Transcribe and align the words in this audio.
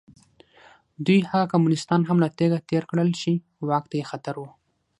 دوی 1.05 1.19
هغه 1.29 1.45
کمونېستان 1.53 2.01
هم 2.05 2.17
له 2.23 2.29
تېغه 2.37 2.59
تېر 2.69 2.83
کړل 2.91 3.09
چې 3.21 3.31
واک 3.67 3.83
ته 3.89 3.95
یې 3.99 4.05
خطر 4.11 4.35
و. 4.39 4.43